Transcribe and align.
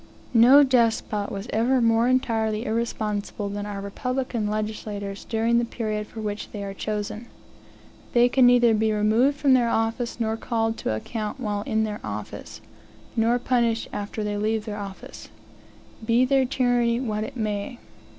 No 0.33 0.63
despot 0.63 1.29
was 1.31 1.45
ever 1.53 1.79
more 1.79 2.07
entirely 2.07 2.65
irresponsible 2.65 3.49
than 3.49 3.67
are 3.67 3.79
republican 3.79 4.47
legislators 4.49 5.25
during 5.25 5.59
the 5.59 5.63
period 5.63 6.07
for 6.07 6.21
which 6.21 6.49
they 6.49 6.63
are 6.63 6.73
chosen. 6.73 7.27
They 8.13 8.27
can 8.27 8.47
neither, 8.47 8.73
be 8.73 8.91
removed 8.91 9.37
from 9.37 9.53
their 9.53 9.69
office, 9.69 10.19
nor 10.19 10.37
called 10.37 10.75
to 10.77 10.95
account 10.95 11.39
while 11.39 11.61
in 11.67 11.83
their 11.83 12.01
office, 12.03 12.61
nor 13.15 13.37
punished 13.37 13.89
after 13.93 14.23
they 14.23 14.37
leave 14.37 14.65
their 14.65 14.77
office, 14.79 15.29
be 16.03 16.25
their 16.25 16.45
tyranny 16.45 16.99
what 16.99 17.23
it 17.23 17.37
may. 17.37 17.77